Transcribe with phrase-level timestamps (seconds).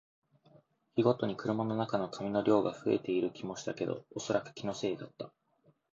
[0.95, 5.31] 日ごとに車の中の紙の量が増えている気もしたけど、おそらく気のせいだった